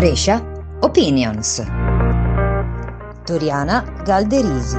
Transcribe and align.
Brescia 0.00 0.40
Opinions. 0.80 1.62
Toriana 3.22 4.00
Galderisi. 4.02 4.78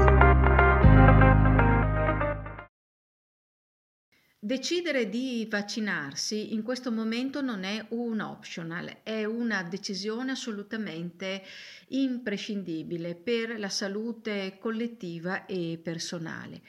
Decidere 4.39 5.09
di 5.09 5.45
vaccinarsi 5.47 6.55
in 6.55 6.63
questo 6.63 6.91
momento 6.91 7.41
non 7.41 7.65
è 7.65 7.85
un 7.89 8.19
optional, 8.19 9.01
è 9.03 9.23
una 9.23 9.61
decisione 9.61 10.31
assolutamente 10.31 11.43
imprescindibile 11.89 13.13
per 13.13 13.59
la 13.59 13.69
salute 13.69 14.57
collettiva 14.59 15.45
e 15.45 15.79
personale. 15.83 16.63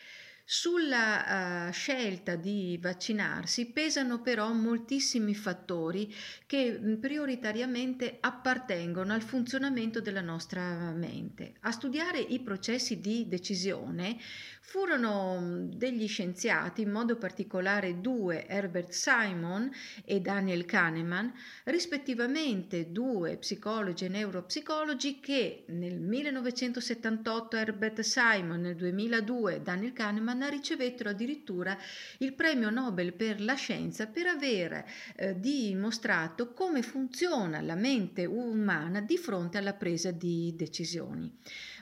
Sulla 0.44 1.68
uh, 1.68 1.72
scelta 1.72 2.34
di 2.34 2.76
vaccinarsi 2.82 3.66
pesano 3.66 4.20
però 4.20 4.52
moltissimi 4.52 5.34
fattori 5.34 6.12
che 6.46 6.98
prioritariamente 7.00 8.18
appartengono 8.20 9.12
al 9.12 9.22
funzionamento 9.22 10.00
della 10.00 10.20
nostra 10.20 10.90
mente. 10.92 11.54
A 11.60 11.70
studiare 11.70 12.18
i 12.18 12.40
processi 12.40 13.00
di 13.00 13.28
decisione 13.28 14.18
furono 14.60 15.68
degli 15.70 16.08
scienziati, 16.08 16.82
in 16.82 16.90
modo 16.90 17.16
particolare 17.16 18.00
due, 18.00 18.46
Herbert 18.46 18.90
Simon 18.90 19.70
e 20.04 20.20
Daniel 20.20 20.64
Kahneman, 20.64 21.32
rispettivamente 21.64 22.90
due 22.90 23.36
psicologi 23.36 24.06
e 24.06 24.08
neuropsicologi 24.08 25.20
che 25.20 25.64
nel 25.68 26.00
1978 26.00 27.56
Herbert 27.56 28.00
Simon, 28.00 28.60
nel 28.62 28.76
2002 28.76 29.62
Daniel 29.62 29.92
Kahneman 29.92 30.31
Feynman 30.32 30.50
ricevettero 30.50 31.10
addirittura 31.10 31.76
il 32.18 32.32
premio 32.34 32.70
Nobel 32.70 33.12
per 33.12 33.40
la 33.40 33.54
scienza 33.54 34.06
per 34.06 34.26
aver 34.26 34.84
eh, 35.16 35.38
dimostrato 35.38 36.52
come 36.52 36.82
funziona 36.82 37.60
la 37.60 37.74
mente 37.74 38.24
umana 38.24 39.00
di 39.00 39.18
fronte 39.18 39.58
alla 39.58 39.74
presa 39.74 40.10
di 40.10 40.54
decisioni. 40.56 41.30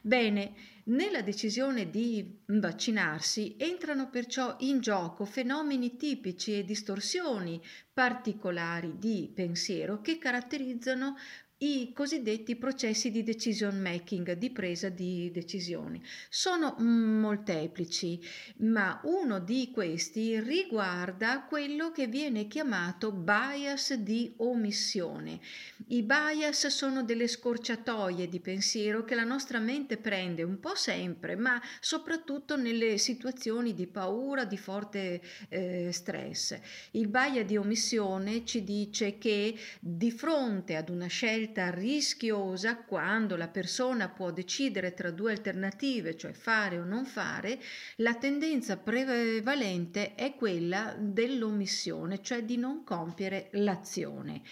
Bene, 0.02 0.54
nella 0.84 1.22
decisione 1.22 1.90
di 1.90 2.40
vaccinarsi 2.46 3.54
entrano 3.58 4.08
perciò 4.08 4.56
in 4.60 4.80
gioco 4.80 5.24
fenomeni 5.24 5.96
tipici 5.96 6.58
e 6.58 6.64
distorsioni 6.64 7.62
particolari 7.92 8.94
di 8.98 9.30
pensiero 9.32 10.00
che 10.00 10.18
caratterizzano 10.18 11.16
i 11.62 11.92
cosiddetti 11.92 12.56
processi 12.56 13.10
di 13.10 13.22
decision 13.22 13.78
making, 13.82 14.32
di 14.32 14.48
presa 14.50 14.88
di 14.88 15.30
decisioni. 15.30 16.02
Sono 16.30 16.74
molteplici, 16.78 18.18
ma 18.58 18.98
uno 19.04 19.40
di 19.40 19.70
questi 19.70 20.40
riguarda 20.40 21.42
quello 21.42 21.90
che 21.90 22.06
viene 22.06 22.46
chiamato 22.46 23.12
bias 23.12 23.92
di 23.94 24.32
omissione. 24.38 25.38
I 25.88 26.02
bias 26.02 26.68
sono 26.68 27.02
delle 27.02 27.28
scorciatoie 27.28 28.26
di 28.30 28.40
pensiero 28.40 29.04
che 29.04 29.14
la 29.14 29.24
nostra 29.24 29.58
mente 29.58 29.98
prende 29.98 30.42
un 30.42 30.60
po' 30.60 30.74
sempre, 30.74 31.36
ma 31.36 31.60
soprattutto 31.78 32.56
nelle 32.56 32.96
situazioni 32.96 33.74
di 33.74 33.86
paura, 33.86 34.46
di 34.46 34.56
forte 34.56 35.20
eh, 35.50 35.90
stress. 35.92 36.58
Il 36.92 37.08
bias 37.08 37.44
di 37.44 37.58
omissione 37.58 38.46
ci 38.46 38.64
dice 38.64 39.18
che 39.18 39.54
di 39.78 40.10
fronte 40.10 40.76
ad 40.76 40.88
una 40.88 41.06
scelta 41.06 41.48
scelta 41.50 41.70
rischiosa 41.70 42.76
quando 42.76 43.34
la 43.34 43.48
persona 43.48 44.08
può 44.08 44.30
decidere 44.30 44.94
tra 44.94 45.10
due 45.10 45.32
alternative, 45.32 46.16
cioè 46.16 46.32
fare 46.32 46.78
o 46.78 46.84
non 46.84 47.04
fare, 47.04 47.58
la 47.96 48.14
tendenza 48.14 48.76
prevalente 48.76 50.14
è 50.14 50.34
quella 50.36 50.94
dell'omissione, 50.96 52.22
cioè 52.22 52.44
di 52.44 52.56
non 52.56 52.84
compiere 52.84 53.48
l'azione. 53.52 54.42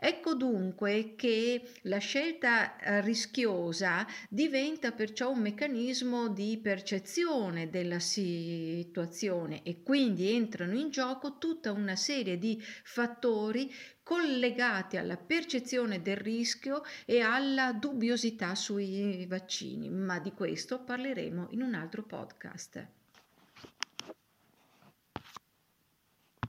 Ecco 0.00 0.34
dunque 0.34 1.14
che 1.16 1.62
la 1.82 1.98
scelta 1.98 2.76
eh, 2.76 3.00
rischiosa 3.02 4.06
diventa 4.28 4.92
perciò 4.92 5.30
un 5.30 5.40
meccanismo 5.40 6.28
di 6.28 6.58
percezione 6.62 7.70
della 7.70 7.98
situazione 7.98 9.62
e 9.62 9.82
quindi 9.82 10.32
entrano 10.32 10.76
in 10.76 10.90
gioco 10.90 11.38
tutta 11.38 11.72
una 11.72 11.96
serie 11.96 12.38
di 12.38 12.60
fattori 12.84 13.72
collegati 14.08 14.96
alla 14.96 15.18
percezione 15.18 16.00
del 16.00 16.16
rischio 16.16 16.82
e 17.04 17.20
alla 17.20 17.74
dubbiosità 17.74 18.54
sui 18.54 19.26
vaccini, 19.26 19.90
ma 19.90 20.18
di 20.18 20.32
questo 20.32 20.82
parleremo 20.82 21.48
in 21.50 21.60
un 21.60 21.74
altro 21.74 22.04
podcast. 22.04 22.86